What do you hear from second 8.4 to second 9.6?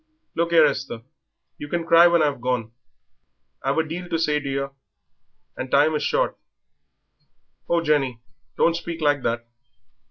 don't speak like that!